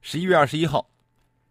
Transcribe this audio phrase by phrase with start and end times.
[0.00, 0.88] 十一月二十一号，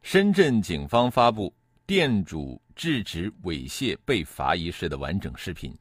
[0.01, 1.53] 深圳警方发布
[1.85, 5.77] 店主制止猥亵被罚一事的完整视频。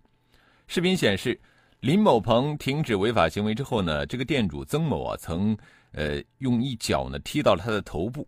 [0.66, 1.40] 视频显示，
[1.80, 5.56] 林某鹏停止违法行为之后呢，这个店主曾某啊，曾
[5.92, 8.26] 呃用一脚呢踢到了他的头部。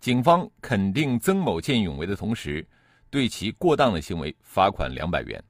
[0.00, 2.66] 警方肯定曾某见义勇为的同时，
[3.10, 5.42] 对其过当的行为罚款两百元。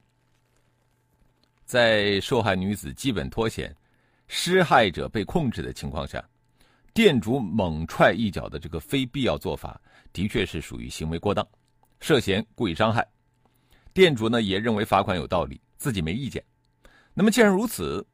[1.65, 3.75] 在受害女子基本脱险、
[4.27, 6.23] 施害者被控制的情况下。
[6.93, 11.47] 店主猛踹一脚的这个非必要做法，的确是属于行为过当，
[11.99, 13.03] 涉嫌故意伤害。
[13.93, 16.43] 店主呢也认为罚款有道理，自己没意见。
[17.15, 18.05] 那么既然如此，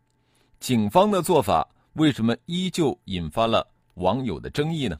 [0.61, 4.97] 警方的做法为什么依旧引发了网友的争议呢？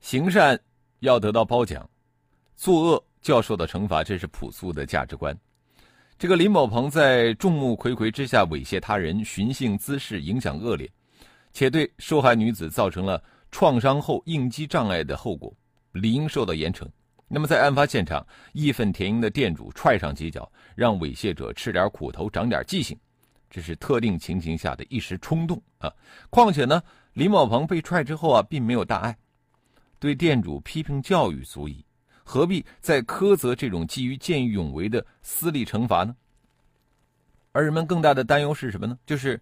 [0.00, 0.58] 行善
[1.00, 1.88] 要得到褒奖，
[2.56, 5.34] 作恶就要受到惩罚，这是朴素的价值观。
[6.18, 10.90] 这个林某鹏在众目睽睽之下猥亵他人，寻衅滋事，影响恶劣。
[11.54, 15.56] 且对受害女子造成了创伤后应激障碍的后果，
[15.92, 16.84] 理应受到严惩。
[17.28, 22.98] 那么，在案发现场，义愤填膺的店主踹上几脚，让猥亵者吃点苦头，长点记性，
[23.48, 25.90] 这是特定情形下的一时冲动啊。
[26.28, 26.82] 况且呢，
[27.12, 29.16] 李某鹏被踹之后啊，并没有大碍，
[30.00, 31.84] 对店主批评教育足矣，
[32.24, 36.14] 何必再苛责这种基于见义勇为的私利惩罚呢？
[37.52, 38.98] 而人们更大的担忧是什么呢？
[39.06, 39.40] 就是。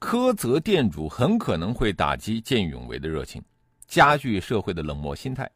[0.00, 3.42] 苛责店主很可能会打击见义勇为的热情，
[3.88, 5.50] 加剧社会的冷漠心态。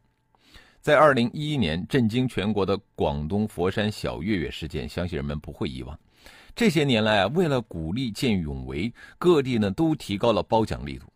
[0.81, 5.97] 在二零一一年震惊全国的广东佛山小月月事件，相信人们不会遗忘。
[6.57, 11.07] 这些年来啊，为了鼓励见义勇为，各地呢都提高了褒奖力度。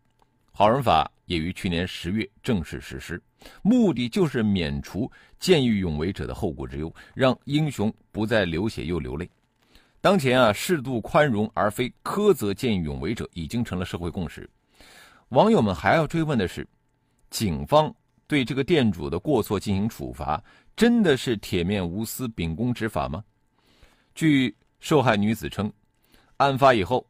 [0.52, 3.20] 好人法也于去年十月正式实施，
[3.60, 5.10] 目的就是免除
[5.40, 9.28] 见义勇为者的后顾之忧，让英雄不再流血又流泪。
[10.06, 14.48] 当前啊，适度宽容而非苛责见义勇为者已经成了社会共识。
[15.30, 16.64] 网友们还要追问的是：
[17.28, 17.92] 警方
[18.28, 20.40] 对这个店主的过错进行处罚，
[20.76, 23.24] 真的是铁面无私、秉公执法吗？
[24.14, 25.72] 据受害女子称，
[26.36, 27.04] 案发以后，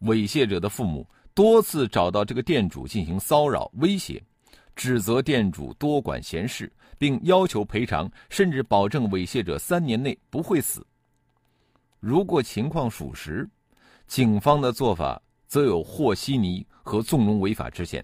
[0.00, 4.20] 猥亵者的父母多次找到这个店主进行骚扰、威胁，
[4.74, 6.68] 指责店主多管闲事，
[6.98, 10.84] 并要求赔偿，甚至保证猥亵者三年内不会死。
[12.00, 13.46] 如果情况属实，
[14.06, 18.02] 警方的做法则有和稀泥和纵容违法之嫌。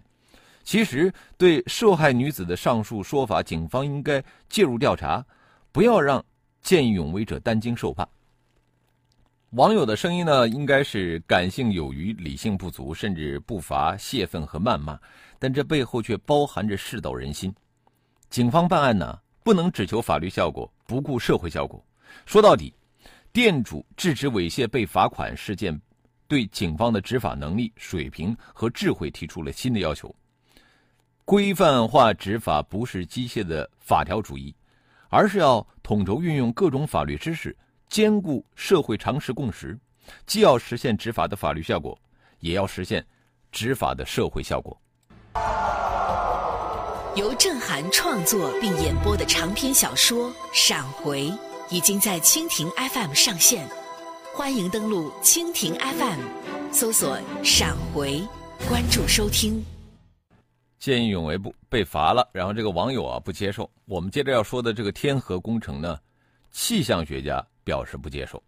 [0.63, 5.25] 其实，对受害女子的上述说法，警方应该介入调查，
[5.73, 6.23] 不要让
[6.61, 8.07] 见义勇为者担惊受怕。
[9.51, 14.99] 网友的声音呢，应该是感性有余，理性不足，甚至不乏泄愤和谩骂，
[15.39, 17.55] 但这背后却包含着世道人心。
[18.29, 21.83] 警方办案呢，不能只求法律效果，不顾社会效果。
[22.27, 22.75] 说到底。
[23.37, 25.79] 店主制止猥亵被罚款事件，
[26.27, 30.17] 对警方的执法能力、水平和智慧提出了新的要求。
[31.27, 34.57] 规范化执法不是机械的法条主义，
[35.11, 37.55] 而是要统筹运用各种法律知识，
[37.91, 39.79] 兼顾社会常识共识，
[40.25, 41.99] 既要实现执法的法律效果，
[42.41, 43.07] 也要实现
[43.53, 44.81] 执法的社会效果。
[47.15, 51.25] 由郑涵创作并演播的长篇小说《闪回》。
[51.69, 53.69] 已经在蜻蜓 FM 上线，
[54.33, 56.21] 欢迎登录蜻蜓 FM，
[56.73, 58.23] 搜索“闪回”，
[58.69, 59.65] 关注收听。
[60.79, 63.69] 见义勇为不被罚了，然后这个网友啊不接受。
[63.87, 65.99] 我们接着要说的这个天河工程呢，
[66.53, 68.41] 气象学家表示不接受。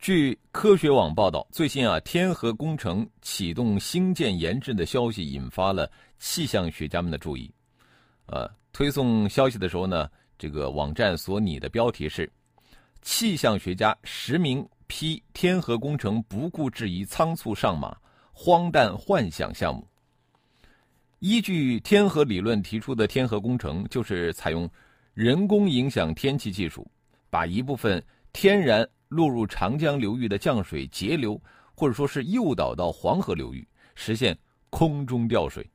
[0.00, 5.88] 据科学网报道，最近啊天河工程启动兴建研制的消息引发了
[6.18, 7.48] 气象学家们的注意。
[8.26, 10.10] 呃，推送消息的时候呢。
[10.44, 12.30] 这个网站所拟的标题是
[13.00, 17.96] ：“气象学家实名批天河工程不顾质疑仓促上马，
[18.30, 19.88] 荒诞幻想项目。”
[21.20, 24.68] 依据天河理论提出的天河工程，就是采用
[25.14, 26.86] 人工影响天气技术，
[27.30, 31.40] 把一部分天然落入长江流域的降水截流，
[31.74, 34.38] 或者说是诱导到黄河流域，实现
[34.68, 35.66] 空中调水。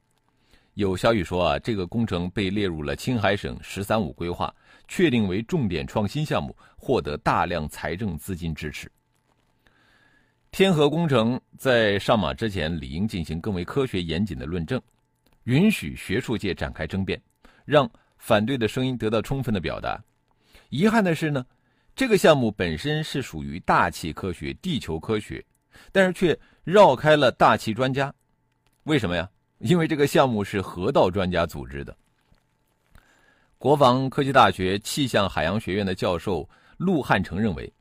[0.79, 4.55] 有消息说啊，这个工程被列入了青海省“十三五”规划，
[4.87, 8.89] 确定为重点创新项目，获得大量财政资金支持。
[10.51, 14.81] 天河工程在上马之前，理应进行更为科学严谨的论证。
[15.43, 17.21] 允许学术界展开争辩，
[17.65, 20.01] 让反对的声音得到充分的表达。
[20.69, 21.45] 遗憾的是呢，
[21.93, 25.43] 这个项目本身是属于大气科学、地球科学，
[25.91, 28.13] 但是却绕开了大气专家。
[28.83, 29.29] 为什么呀？
[29.59, 31.95] 因为这个项目是河道专家组织的。
[33.57, 37.71] 国防科技大学气象海洋学院的教授陆汉成认为，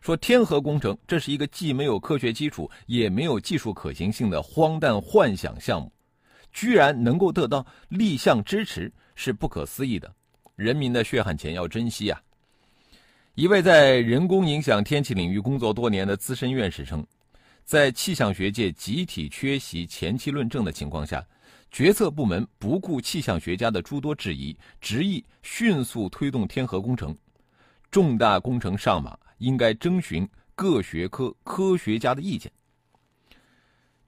[0.00, 5.92] 说天河工程这是一个既没有科学基础，也没有技术可行性的荒诞幻想项目，
[6.52, 10.12] 居然能够得到立项支持，是不可思议的。
[10.56, 12.20] 人民的血汗钱要珍惜啊！
[13.36, 17.06] 一位在人工影响天气领域工作多年的资深院士称。
[17.68, 21.22] 在气象学界集体缺席前期论证的情况下，
[21.70, 27.14] 决策部门不顾气象学家的诸多质疑，执意迅速推动天河工程。
[27.90, 32.50] 重大工程上马，应该征询各学科科学家的意见。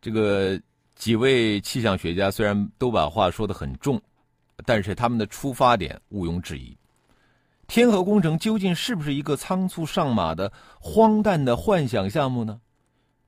[0.00, 0.58] 这个
[0.94, 4.00] 几位气象学家虽然都把话说得很重，
[4.64, 6.74] 但是他们的出发点毋庸置疑。
[7.66, 12.58] 天河工程究竟是不是一个仓促上马的荒诞的幻想项目呢？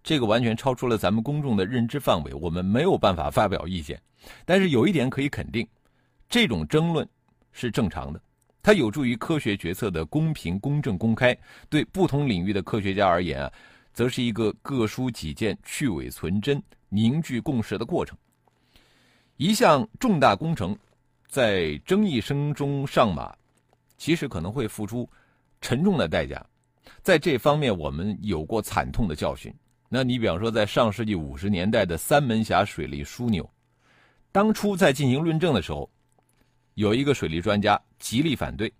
[0.02, 4.00] 这个完全超出了咱们公众的认知范围，我们没有办法发表意见。
[4.44, 5.66] 但是有一点可以肯定，
[6.28, 7.08] 这种争论
[7.52, 8.20] 是正常的，
[8.62, 11.37] 它有助于科学决策的公平、公正、公开。
[11.69, 13.52] 对不同领域的科学家而言啊，
[13.93, 18.16] 则是一个各抒己见、去伪存真、凝聚共识的过程。
[19.37, 20.76] 一项重大工程
[21.28, 23.34] 在争议声中上马，
[23.96, 25.08] 其实可能会付出
[25.60, 26.44] 沉重的代价。
[27.02, 29.52] 在这方面，我们有过惨痛的教训。
[29.94, 33.46] 那你比方说，在上世纪五十年代的三门峡水利枢纽，
[34.32, 35.86] 当初在进行论证的时候，
[36.76, 38.72] 有一个水利专家极力反对。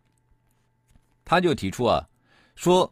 [1.22, 2.02] 他就提出啊，
[2.54, 2.90] 说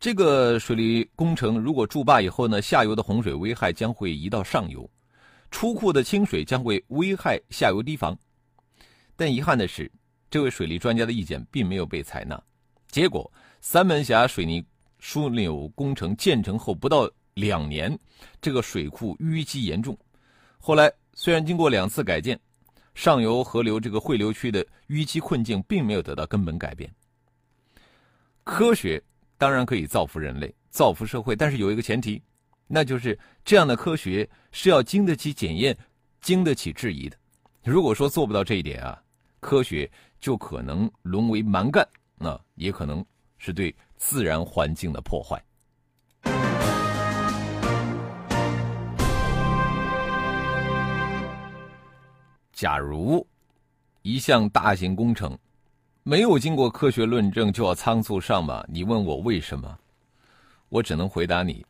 [0.00, 4.90] 这个水利工程如果筑坝以后呢，下游的洪水危害将会移到上游，
[5.52, 8.18] 出库的清水将会危害下游堤防。
[9.14, 9.88] 但遗憾的是，
[10.28, 12.42] 这位水利专家的意见并没有被采纳。
[12.88, 14.66] 结果，三门峡水利
[15.00, 17.08] 枢纽工程建成后不到。
[17.34, 17.98] 两年，
[18.40, 19.96] 这个水库淤积严重。
[20.58, 22.38] 后来虽然经过两次改建，
[22.94, 26.92] 上游河流这个汇流区的淤积困境并没有得到根本改变。
[28.44, 29.02] 科学
[29.38, 32.20] 当然可以造福人类、造福社会，但是有一个前提，
[32.66, 35.76] 那就是这样的科学是要经得起检验、
[36.20, 37.16] 经得起质疑的。
[37.64, 39.00] 如果说做不到这一点啊，
[39.38, 39.90] 科学
[40.20, 41.86] 就可能沦为蛮干，
[42.16, 43.04] 那也可能
[43.38, 45.42] 是对自然环境的破坏。
[52.60, 53.26] 假如
[54.02, 55.34] 一项大型工程
[56.02, 59.78] 没有经过科学论证就要仓促上马，你问我为什么？
[60.68, 61.64] 我只能回答你，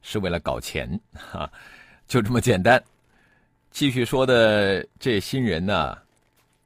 [0.00, 1.50] 是为了搞钱，哈，
[2.06, 2.80] 就这么简单。
[3.72, 5.98] 继续说的这新人呢，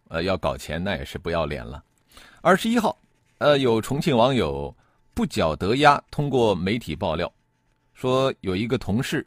[0.09, 1.83] 呃，要搞钱那也是不要脸了。
[2.43, 2.95] 二十一号，
[3.39, 4.77] 呃，有重庆网友
[5.15, 7.33] 不缴得押，通过媒体爆料
[7.95, 9.27] 说，有一个同事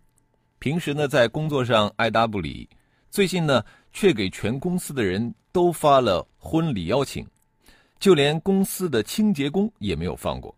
[0.59, 2.69] 平时呢在工作上爱答不理，
[3.09, 3.65] 最近呢。
[3.95, 7.25] 却给全公司的人都发了婚礼邀请，
[7.97, 10.53] 就连公司的清洁工也没有放过。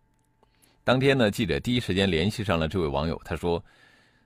[0.82, 3.64] 当天呢，记者第一时间联系上了这位网友，他说：“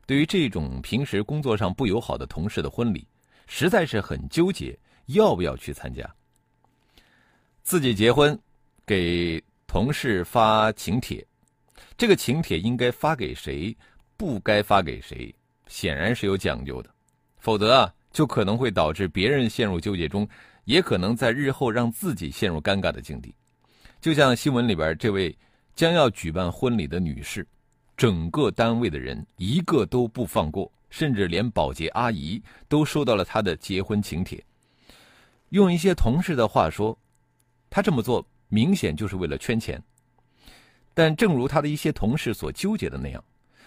[0.07, 3.07] 对于这种平时工作上不友好的同事的婚礼，
[3.47, 4.77] 实在是很纠结，
[5.09, 6.11] 要不要去参加？
[7.63, 8.37] 自己结婚，
[8.87, 11.23] 给同事发请帖，
[11.99, 13.77] 这个请帖应该发给谁，
[14.17, 15.35] 不该发给谁，
[15.67, 16.89] 显然是有讲究的，
[17.37, 20.29] 否则啊。”就可能会导致别人陷入纠结中，
[20.65, 23.35] 也可能在日后让自己陷入尴尬的境地。
[24.01, 25.37] 就像新闻里边这位
[25.75, 27.47] 将要举办婚礼的女士，
[27.97, 34.45] 整个单位的人一个都不放过，甚至连保洁阿姨都收到了她的结婚请帖。
[35.49, 36.97] 用一些同事的话说，
[37.71, 39.83] 她这么做明显就是为了圈钱。
[40.95, 43.25] 但正如她的一些同事所纠结的那样，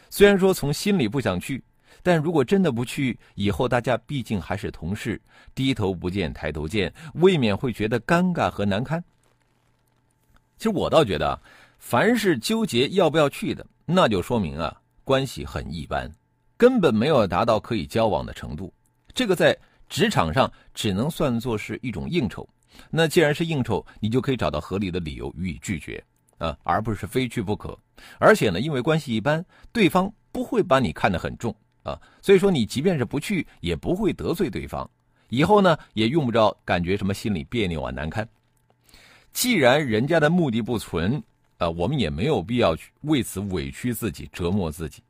[0.10, 1.64] 虽然说从心里不想去。
[2.06, 5.20] 但如果真的不去，以后大家毕竟还是同事，
[5.56, 9.04] 低头不见抬头见，未免会觉得尴尬和难堪。
[10.56, 11.42] 其实我倒觉得，
[11.80, 16.08] 凡是纠结要不要去的，那就说明啊关系很一般，
[16.56, 18.72] 根本没有达到可以交往的程度。
[19.12, 19.58] 这个在
[19.90, 22.48] 职场上只能算作是一种应酬。
[22.92, 26.04] 那既然是应酬，你就可以找到合理的理由予以拒绝
[26.38, 27.76] 啊，而不是非去不可。
[28.20, 31.56] 而且呢，因为关系一般，对方不会把你看得很重。
[31.86, 34.90] 啊，所以说你即便是不去，也不会得罪对方，
[35.30, 38.28] 以后呢也用不着感觉什么心里别扭啊难堪。
[39.32, 41.22] 既然人家的目的不纯，
[41.60, 45.04] 啊，我们也没有必要去为此委屈自己、折磨自己。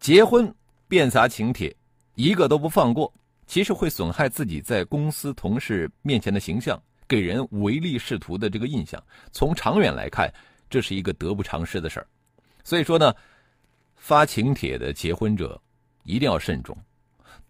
[0.00, 0.52] 结婚
[0.88, 1.74] 遍撒请帖，
[2.14, 3.12] 一个都不放过，
[3.46, 9.02] 其实会损害自己在公司同事面前的形象，给人唯利是图的这个印象。
[9.32, 10.32] 从长远来看，
[10.70, 12.06] 这是一个得不偿失的事儿。
[12.62, 13.14] 所以说呢，
[13.96, 15.60] 发请帖的结婚者
[16.04, 16.76] 一定要慎重，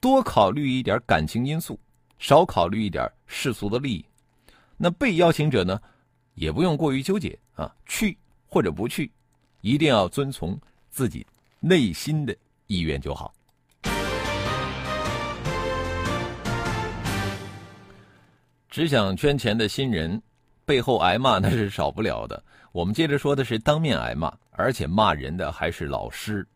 [0.00, 1.78] 多考虑一点感情因素，
[2.18, 4.04] 少考虑一点世俗的利益。
[4.76, 5.80] 那被邀请者呢，
[6.34, 9.10] 也不用过于纠结啊，去或者不去，
[9.60, 10.58] 一定要遵从
[10.88, 11.26] 自己
[11.60, 12.34] 内心的
[12.66, 13.34] 意愿就好。
[18.68, 20.20] 只想圈钱的新人，
[20.64, 22.42] 背后挨骂那是少不了的。
[22.72, 26.46] 我们接着说的是当面挨骂，而且骂人的还是老师。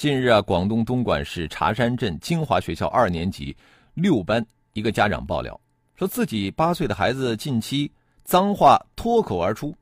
[0.00, 3.54] 近日啊，广东东莞市茶山镇金华学校二年级
[3.92, 4.42] 六班
[4.72, 5.60] 一个家长爆料，
[5.94, 7.92] 说自己八岁的孩子近期
[8.24, 9.76] 脏话脱口而出，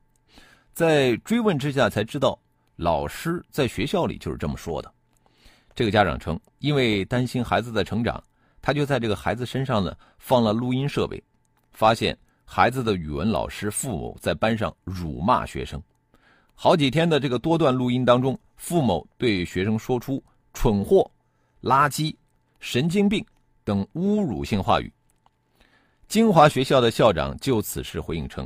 [0.73, 2.37] 在追问之下才知道，
[2.75, 4.93] 老师在学校里就是这么说的。
[5.73, 8.21] 这个家长称，因为担心孩子的成长，
[8.61, 11.23] 他就在这个孩子身上呢放了录音设备。
[11.71, 15.81] 发现孩子的语文老师傅某在班上辱骂学生，
[16.61, 20.21] 好几天的这个多段录音当中，傅某对学生说出
[20.53, 21.09] “蠢货
[21.63, 22.13] ”“垃圾
[22.59, 23.25] ”“神经病”
[23.63, 24.91] 等侮辱性话语。
[26.09, 28.45] 金华学校的校长就此事回应称：“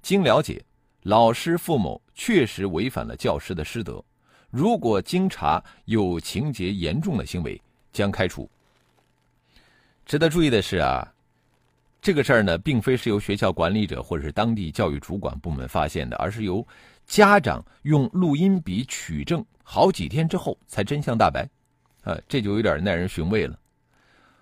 [0.00, 0.64] 经了解，
[1.02, 4.02] 老师傅某确实违反了教师的师德，
[4.48, 7.60] 如果经查有情节严重的行为，
[7.92, 8.48] 将开除。”
[10.06, 11.06] 值得注意的是啊。
[12.00, 16.66] 这个事儿呢，并非是由学校管理者或者是当地教育主管部门发现的，而是由
[17.12, 21.46] 家长用录音笔取证，好几天之后才真相大白，
[22.04, 23.54] 啊，这就有点耐人寻味了。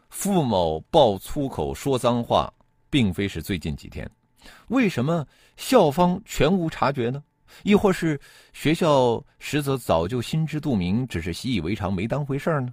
[0.08, 2.48] 傅某爆粗口、说脏话，
[2.88, 4.08] 并非是最近几天，
[4.68, 7.20] 为什么校方全无察觉呢？
[7.64, 8.20] 亦或是
[8.52, 12.72] 学校实则早就心知肚明，只是习以为常，没当回事呢？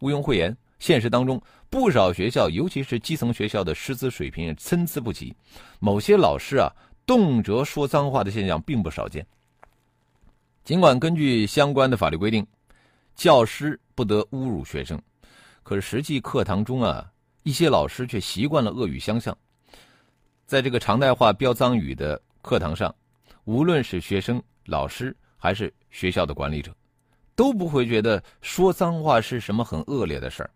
[0.00, 0.56] 毋庸讳言。
[0.80, 1.40] 现实当中，
[1.70, 5.34] 不少学校，尤其是基层学校的师资水平参差不齐，
[5.78, 6.68] 某些老师啊，
[7.06, 9.26] 动辄说脏话的现象并不少见。
[10.64, 12.46] 尽管根据相关的法律规定，
[13.14, 15.00] 教师不得侮辱学生，
[15.62, 17.10] 可是实际课堂中啊，
[17.42, 19.36] 一些老师却习惯了恶语相向，
[20.46, 22.94] 在这个常态化飙脏语的课堂上，
[23.44, 26.74] 无论是学生、老师还是学校的管理者，
[27.36, 30.50] 都不会觉得说脏话是什么很恶劣的事儿。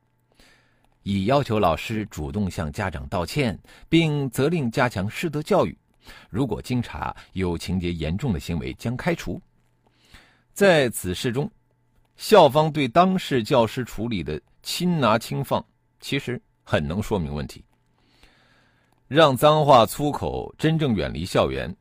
[1.02, 5.76] 已要求老师主动向家长道歉，并责令加强师德教育。
[6.31, 9.41] 如果经查有情节严重的行为，将开除。
[10.53, 11.50] 在此事中，
[12.17, 15.65] 校方对当事教师处理的轻拿轻放，
[16.00, 17.65] 其实很能说明问题。
[19.07, 21.75] 让脏话粗口真正远离校园，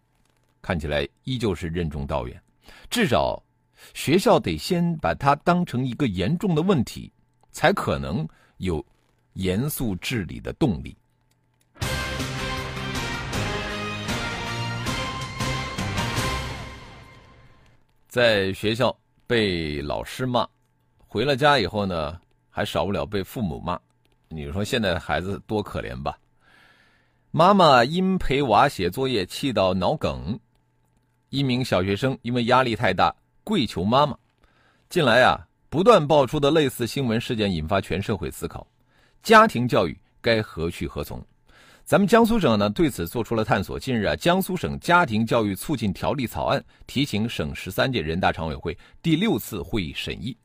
[0.62, 2.42] 看起来依旧是任重道远。
[2.90, 3.42] 至少，
[3.94, 7.12] 学校得先把它当成一个严重的问题，
[7.52, 8.86] 才可能有。
[9.38, 10.98] 严肃治理的动力。
[18.08, 18.98] 在学校
[19.28, 20.48] 被老师骂，
[20.98, 22.18] 回了家以后呢，
[22.50, 23.78] 还少不了被父母骂。
[24.30, 26.18] 你说现在的孩子多可怜吧？
[27.32, 30.40] 妈妈因陪娃写作业气到脑梗，
[31.30, 34.18] 一名小学生因为压力太大跪求妈妈。
[34.90, 38.66] 近来啊，不断爆出的类似新闻事件，引发全社会思考。
[39.22, 41.22] 家庭教育该何去何从？
[41.88, 43.80] 咱们江苏省呢对此做出了探索。
[43.80, 50.36] 近日啊，江苏省家庭教育促进条例草案提请省十三届人大常委会第六次会议审议。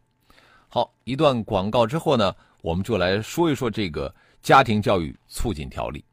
[0.68, 6.04] 好，一段广告之后呢，我们就来说一说这个家庭教育促进条例。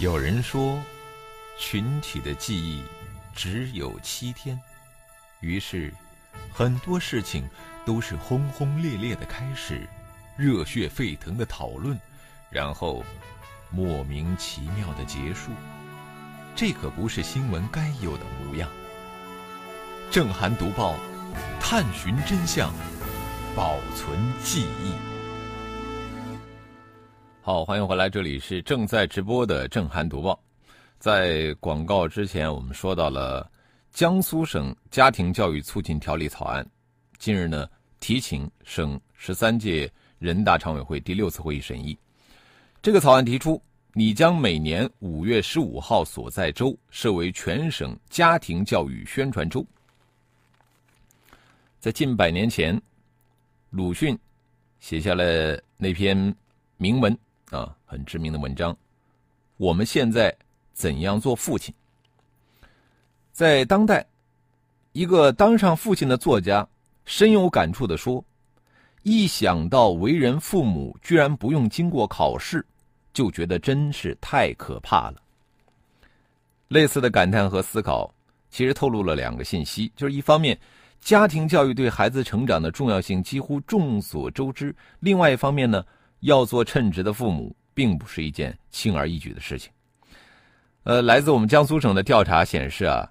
[0.00, 0.76] 有人说，
[1.60, 2.82] 群体的记忆
[3.32, 4.60] 只有七天，
[5.38, 5.94] 于是
[6.52, 7.48] 很多事情
[7.86, 9.88] 都是轰轰烈烈的开始。
[10.36, 11.96] 热血沸腾的讨论，
[12.52, 13.02] 然后
[13.70, 15.50] 莫名其妙的结束，
[16.54, 18.68] 这可不是新闻该有的模样。
[20.10, 20.94] 正涵读报，
[21.58, 22.70] 探寻真相，
[23.56, 24.92] 保存记忆。
[27.40, 30.38] 好，欢迎回来，这里是正在直播的正涵读报。
[30.98, 33.50] 在广告之前，我们说到了
[33.92, 36.64] 江苏省家庭教育促进条例草案，
[37.18, 37.66] 近日呢
[37.98, 39.90] 提请省十三届。
[40.18, 41.98] 人大常委会第六次会议审议，
[42.82, 43.62] 这个草案提出，
[43.92, 49.64] 拟将每年五月十五号所在周设为全省家庭教育宣传周。
[51.78, 52.82] 在近百年前，
[53.70, 54.18] 鲁迅
[54.80, 56.34] 写下了那篇
[56.76, 57.16] 名文
[57.50, 58.76] 啊，很知名的文章。
[59.58, 60.36] 我们现在
[60.72, 61.72] 怎样做父亲？
[63.30, 64.04] 在当代，
[64.90, 66.68] 一个当上父亲的作家
[67.04, 68.24] 深有感触的说。
[69.04, 72.64] 一想到为人父母居然不用经过考试，
[73.12, 75.16] 就觉得真是太可怕了。
[76.68, 78.12] 类似的感叹和思考，
[78.50, 80.58] 其实透露了两个信息：就是一方面，
[81.00, 85.84] 家庭教育对孩子成长的重要性几乎众所周知；另外一方面呢，
[86.20, 89.70] 要做称职的父母，并不是一件轻而易举的事情。
[90.84, 93.06] 呃，来自我们江苏省的调查显示啊，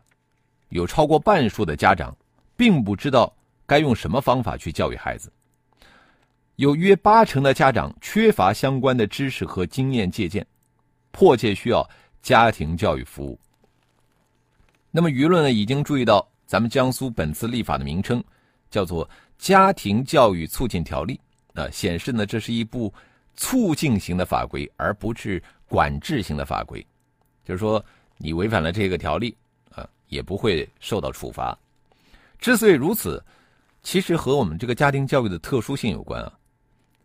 [0.69, 2.15] 有超过半数的家长，
[2.57, 3.31] 并不知道
[3.67, 5.31] 该用什么方法去教育孩子。
[6.61, 10.45] 有约八成的家长缺乏相关的知识和经验借鉴，
[11.09, 11.83] 迫切需要
[12.21, 13.39] 家庭教育服务。
[14.91, 18.23] 那么舆论呢，已经注意到咱们江苏本次立法的名称
[18.69, 19.03] 叫做
[19.39, 21.19] 《家庭教育促进条例》，
[21.59, 22.93] 啊，显示呢这是一部
[23.35, 26.85] 促进型的法规，而不是管制型的法规。
[27.43, 27.83] 就是说，
[28.19, 29.35] 你违反了这个条例，
[29.71, 31.57] 啊，也不会受到处罚。
[32.37, 33.19] 之所以如此，
[33.81, 36.31] 其实和我们这个家庭教育的特殊性有关啊。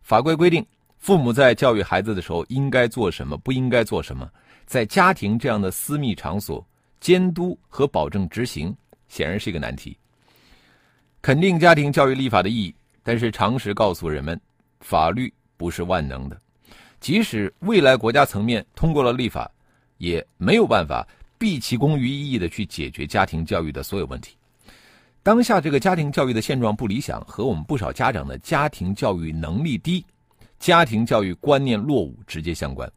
[0.07, 0.65] 法规规定，
[0.99, 4.31] 父母在教育孩子的时候应该做什么，不应该做什么，
[4.65, 6.65] 在家庭这样的私密场所
[7.01, 8.73] 监督和保证执行，
[9.09, 9.99] 显然是一个难题。
[11.21, 14.41] 肯定家庭教育立法的意义，但是常识告诉人们，
[14.79, 16.41] 法律不是万能的，
[17.01, 19.51] 即使未来国家层面通过了立法，
[19.99, 21.05] 也没有办法
[21.37, 24.37] 毕其功于一役的去解决家庭教育的所有问题。
[25.26, 30.06] 当下这个家庭教育的现状不理想，和我们不少家长的家庭教育能力低、
[30.61, 32.88] 家庭教育观念落伍直接相关。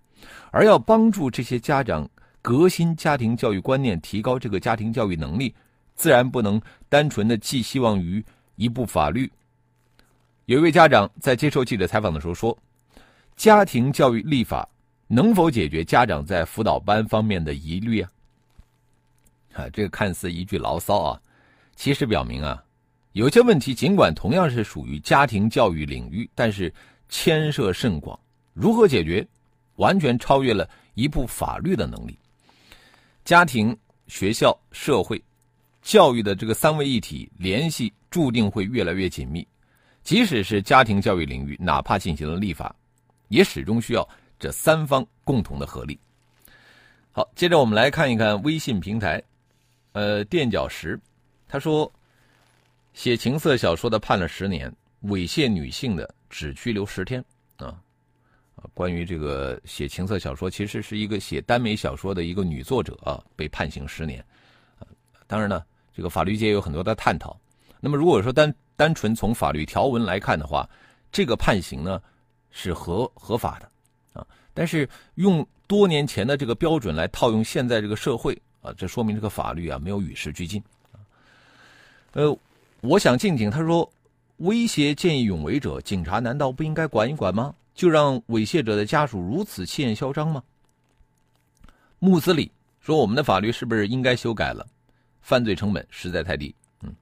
[0.52, 2.08] 而要帮助这些家长
[2.40, 5.56] 革新家庭教育观念，提高这个家庭教育能力，
[5.96, 8.24] 自然不能单纯的寄希望于
[8.58, 9.28] 一部法律。
[10.46, 12.56] 有一位家长在接受记者采访的时候说
[13.36, 14.70] ：“家庭教育立法
[15.08, 18.12] 能否解决家长在辅导班方面的疑虑啊？”
[19.58, 21.20] 啊，这个看似一句牢骚啊。
[21.80, 22.62] 其实表明啊，
[23.14, 26.72] 有些问题尽管同样是属于家庭教育领域，但是
[27.08, 28.20] 牵涉甚广，
[28.54, 29.26] 如何解决，
[29.78, 32.20] 完全超越了一部法律的能力。
[33.24, 33.74] 家庭、
[34.08, 35.24] 学校、社会、
[35.82, 39.48] 教育的这个三位一体联系注定会越来越紧密。
[40.04, 42.76] 即使是家庭教育领域，哪怕进行了立法，
[43.30, 44.06] 也始终需要
[44.38, 45.98] 这三方共同的合力。
[47.14, 49.24] 好，接着我们来看一看微信平台，
[49.94, 51.00] 呃，垫脚石。
[51.50, 51.92] 他说
[52.94, 54.72] ：“写情色小说的判了十年，
[55.06, 57.20] 猥亵女性的只拘留十天。”
[57.58, 57.82] 啊，
[58.56, 64.24] 啊，关于这个写情色小说，其实是一个写耽美小说的一个女作者啊，被判刑十年。
[65.26, 67.36] 当然呢，这个法律界有很多的探讨。
[67.80, 70.70] 那么，如果说单单纯从法律条文来看的话，
[71.12, 72.00] 这个判刑呢
[72.52, 73.72] 是合合法的，
[74.14, 80.64] 啊，但是用多年前的这个标准来套用现在这个社会啊，这说明这个法律啊没有与时俱进。
[82.14, 82.36] 呃，
[82.82, 83.90] 我想静静他说，
[84.38, 87.54] 威胁见义勇为者，警察难道不应该管一管吗？
[87.76, 90.44] 就让猥亵者的家属如此气焰嚣张吗？
[92.00, 94.66] 穆斯里说，我们的法律是不是应该修改了？
[95.22, 96.54] 犯罪成本实在太低。
[96.82, 96.94] 嗯，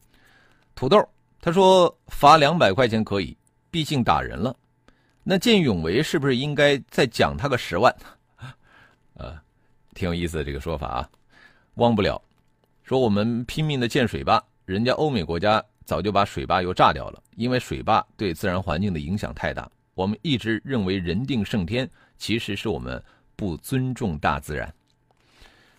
[0.75, 1.07] 土豆
[1.39, 3.35] 他说，罚两百块钱可以，
[3.71, 4.55] 毕竟打人了。
[5.23, 7.95] 那见义勇为是不是应该再奖他个十万？
[9.15, 9.39] 呃，
[9.93, 11.09] 挺有意思的这个说法啊。
[11.75, 12.21] 忘不了，
[12.83, 14.43] 说我们拼命的建水坝。
[14.67, 19.71] 人家欧美国家早就把水坝又炸掉了，因为水坝对自然环境的影响太大。
[19.95, 23.01] 我们一直认为人定胜天，其实是我们
[23.37, 24.71] 不尊重大自然。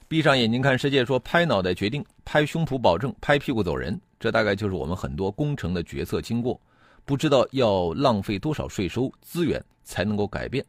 [0.09, 6.59] 闭上眼睛看世界，说拍脑袋决定，拍胸脯保证，拍屁股走人，这大概就是我们很多工程的决策经过。
[7.05, 10.64] 不知道要浪费多少税收资源才能够改变。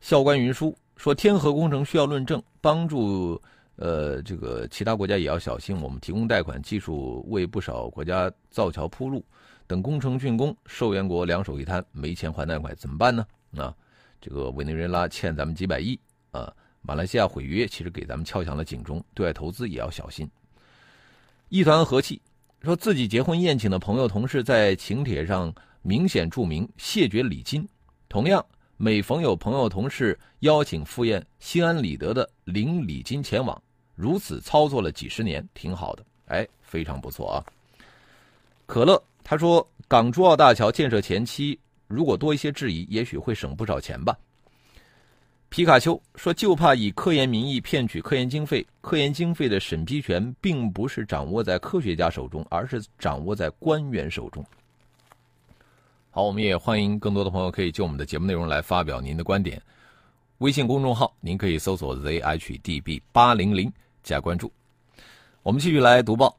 [0.00, 3.38] 校官云书说，天河工程需要论证，帮助。
[3.80, 5.74] 呃，这个其他国家也要小心。
[5.80, 9.24] 我们提供贷款，技术为不少国家造桥铺路，
[9.66, 13.26] 等工程竣工，受援国两手一摊，没钱还贷款怎么办呢？
[13.56, 13.74] 啊，
[14.20, 15.98] 这个委内瑞拉欠咱们几百亿
[16.30, 20.30] 啊，马来西亚毁约，其实给咱们敲响了警钟，对外投资也要小心。
[21.48, 22.20] 一团和气，
[22.60, 27.66] 说自己结婚宴请的朋友同事在请帖上明显注明谢绝礼金，
[28.10, 28.44] 同样。
[28.82, 33.62] 每逢有朋友同事邀请赴宴，心安理得的领礼金前往，
[34.00, 37.44] 如此操作了几十年，挺好的，哎，非常不错啊。
[38.64, 44.16] 可乐他说，港珠澳大桥建设前期如果多一些质疑，也许会省不少钱吧。
[45.50, 54.44] 皮卡丘说，就怕以科研名义骗取科研经费，科研经费的审批权并不是掌握在科学家手中，而是掌握在官员手中。
[56.12, 59.60] 好，我们也欢迎更多的朋友可以就我们的节目内容来发表您的观点。
[60.38, 63.70] 微信公众号您可以搜索 zhdb 八零零
[64.02, 64.52] 加关注。
[65.42, 66.36] 我们继续来读报，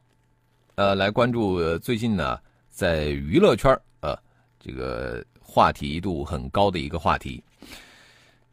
[0.76, 4.16] 呃，来关注最近呢，在娱乐圈呃，
[4.60, 7.42] 这个话题度很高的一个话题。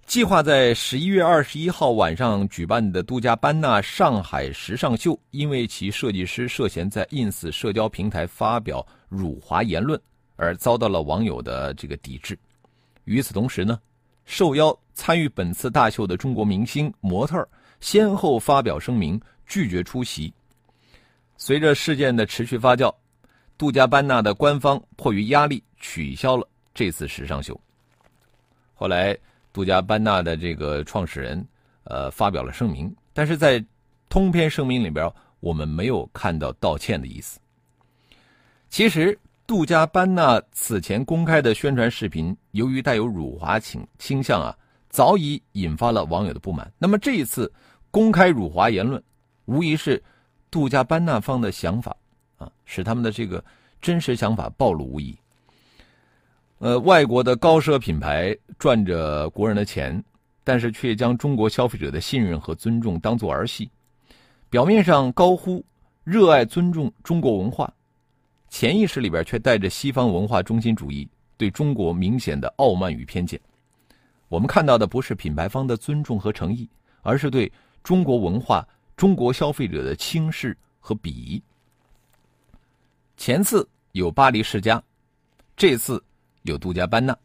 [0.05, 10.01] 计划在十一月二十一号晚上举办的杜嘉班纳上海时尚秀，因为其设计师涉嫌在 ins 社交平台发表辱华言论，
[10.35, 12.35] 而遭到了网友的这个抵制。
[13.03, 13.79] 与此同时呢，
[14.25, 17.47] 受邀参与本次大秀的中国明星模特
[17.79, 20.33] 先后发表声明，拒绝出席。
[21.37, 22.93] 随着事件的持续发酵，
[23.57, 27.59] 杜嘉班纳的官方迫于压力取消了这次时尚秀。
[28.73, 29.17] 后来。
[29.51, 31.43] 杜嘉班纳的这个创始人，
[31.83, 33.61] 呃，发表了声明，但是在
[34.07, 37.39] 通篇声明里边，我们没有看到道歉的意思。
[38.69, 44.55] 其实，杜嘉班纳此前公开的宣传视频，由于带有辱华倾倾向啊，
[44.89, 46.71] 早已引发了网友的不满。
[46.77, 47.51] 那么这一次
[47.91, 49.01] 公开辱华言论，
[49.45, 50.03] 无疑是
[50.51, 51.95] 杜嘉班纳方的想法
[52.37, 53.43] 啊，使他们的这个
[53.81, 55.15] 真实想法暴露无遗。
[56.57, 60.03] 呃，外国的高奢品牌赚着国人的钱，
[60.43, 63.69] 但是却将中国消费者的信任和尊重当作儿戏。
[64.49, 65.63] 表面上高呼
[66.03, 67.71] 热爱、尊重中国文化，
[68.49, 73.39] 潜意识里边却带着西方文化中心主义，对中国明显的傲慢与偏见。
[74.29, 76.69] 我们看到的不是品牌方的尊重和诚意，
[77.01, 77.51] 而是对
[77.83, 78.65] 中国文化、
[78.95, 81.43] 中国消费者的轻视和鄙夷。
[83.17, 84.81] 前次有巴黎世家，
[85.57, 86.01] 这次。
[86.43, 87.15] 有杜嘉班纳，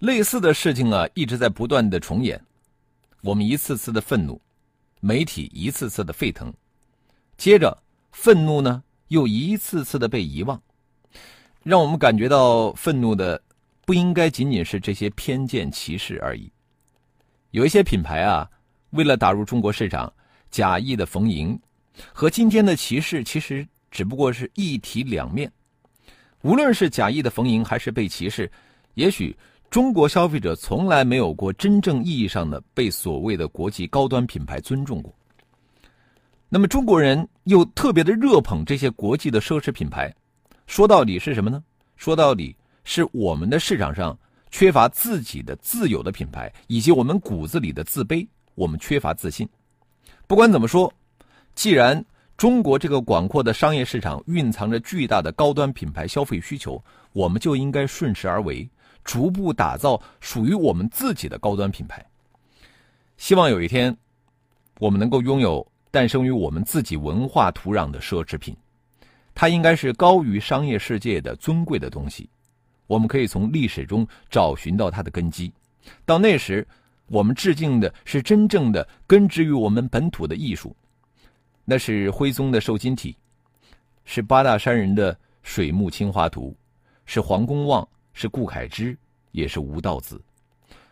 [0.00, 2.38] 类似的事情啊，一直在不断的重演。
[3.22, 4.38] 我们一次次的愤怒，
[5.00, 6.52] 媒体一次次的沸腾，
[7.38, 7.76] 接着
[8.12, 10.62] 愤怒呢又一次次的被遗忘，
[11.62, 13.42] 让我们感觉到愤怒的
[13.90, 16.48] 不应该仅仅是这些偏见歧视而已。
[17.50, 18.48] 有一些品牌啊，
[18.90, 20.12] 为了打入中国市场，
[20.48, 21.60] 假意的逢迎，
[22.12, 25.50] 和今天的歧视其实只不过是一体两面。
[26.42, 28.48] 无论是假意的逢迎还是被歧视，
[28.94, 29.36] 也许
[29.70, 35.12] 中国消费者从来没有过真正意义上的被所谓的国际高端品牌尊重过。
[36.48, 40.14] 那么中国人又特别的热捧这些国际的奢侈品牌，
[40.68, 41.60] 说到底是什么呢？
[41.96, 44.18] 说到底是我们的市场上
[44.50, 49.48] 缺乏自己的自有的品牌，以及我们骨子里的自卑，我们缺乏自信。
[50.26, 50.92] 不管怎么说，
[51.54, 52.04] 既然。
[52.36, 58.66] 中国这个广阔的商业市场蕴藏着巨大的高端品牌消费需求，我们就应该顺势而为，
[59.04, 62.02] 逐步打造属于我们自己的高端品牌。
[63.18, 63.94] 希望有一天，
[64.78, 68.56] 我们能够拥有诞生于我们自己文化土壤的奢侈品，
[69.34, 72.26] 它应该是高于商业世界的尊贵的东西。
[72.90, 75.52] 我们可以从历史中找寻到它的根基，
[76.04, 76.66] 到那时，
[77.06, 80.74] 我们致敬的是真正的根植于我们本土的艺术。
[81.64, 83.16] 那是徽宗的瘦金体，
[84.04, 86.52] 是八大山人的水木青花图，
[87.06, 88.98] 是黄公望，是顾恺之，
[89.30, 90.20] 也是吴道子。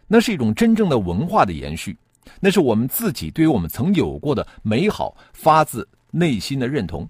[0.06, 1.98] 那是一种真正的文化的延续，
[2.38, 7.08] 那是我们自己对于我们曾有过的美好发自内心的认同。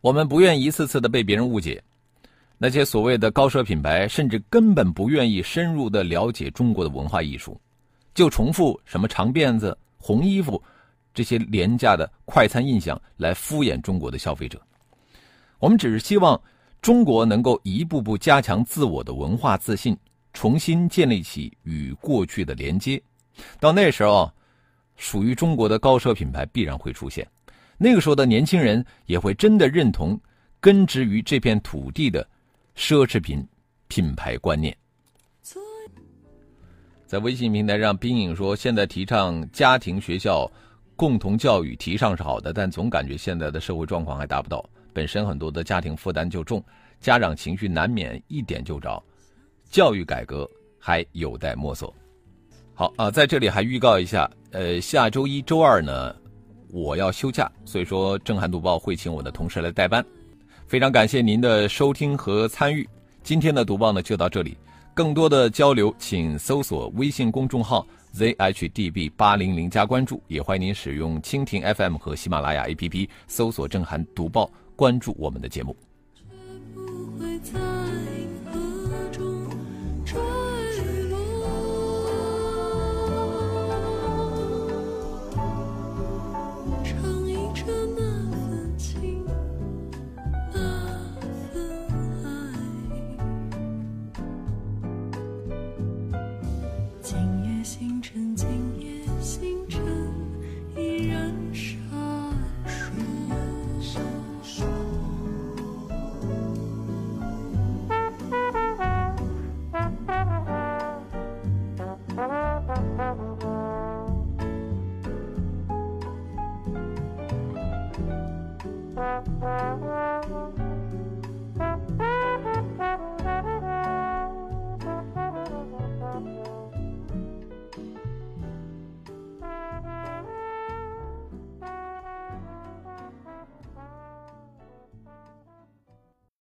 [0.00, 1.82] 我们不愿一次次的被别人误解，
[2.58, 7.60] 那些所谓的高奢品牌，甚至根本不愿意深入的了解中国的文化艺术，
[8.14, 10.62] 就重复什么长辫子、红衣服。
[11.12, 14.60] 这些廉价的快餐印象来敷衍中国的消费者，
[15.58, 16.38] 我们只是希望
[16.82, 19.96] 中国能够一步步加强自我的文化自信，
[20.34, 23.02] 重新建立起与过去的连接。
[23.58, 24.30] 到那时候，
[24.96, 27.26] 属于中国的高奢品牌必然会出现。
[27.78, 30.20] 那个时候的年轻人也会真的认同
[30.60, 32.28] 根植于这片土地的
[32.76, 33.46] 奢侈品
[33.88, 34.76] 品牌观念。
[37.06, 40.50] 在微信平台上，冰影说：“现在提倡家庭学校。”
[40.96, 44.64] 共同教育提倡是好的，但总感觉现在的社会状况还达不到。
[44.94, 46.64] 本身很多的家庭负担就重，
[47.00, 49.04] 家长情绪难免一点就着，
[49.68, 51.94] 教育改革还有待摸索。
[52.72, 56.16] 好啊，在这里还预告一下，呃，下周一周二呢，
[56.70, 60.02] 我要休假，所以说正涵读报会请我的同事来代班。
[60.66, 62.88] 非常感谢您的收听和参与，
[63.22, 64.58] 今天的读报呢就到这里，
[64.94, 67.86] 更多的交流请搜索微信公众号。
[68.12, 75.76] zhdb 八零零加关注，也欢迎您使用蜻蜓 FM 和喜马拉雅 APP 搜索“郑涵读报”，关注我们的节目。